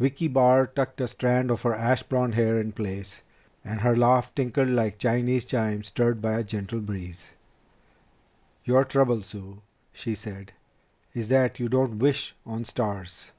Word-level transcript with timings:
Vicki 0.00 0.26
Barr 0.26 0.66
tucked 0.66 1.00
a 1.00 1.06
strand 1.06 1.52
of 1.52 1.62
her 1.62 1.72
ash 1.72 2.02
blond 2.02 2.34
hair 2.34 2.58
in 2.60 2.72
place, 2.72 3.22
and 3.64 3.80
her 3.82 3.94
laugh 3.94 4.34
tinkled 4.34 4.70
like 4.70 4.98
Chinese 4.98 5.44
chimes 5.44 5.86
stirred 5.86 6.20
by 6.20 6.32
a 6.36 6.42
gentle 6.42 6.80
breeze. 6.80 7.30
"Your 8.64 8.82
trouble, 8.82 9.22
Sue," 9.22 9.62
she 9.92 10.16
said, 10.16 10.50
"is 11.14 11.28
that 11.28 11.60
you 11.60 11.68
don't 11.68 12.00
wish 12.00 12.34
on 12.44 12.64
stars. 12.64 13.30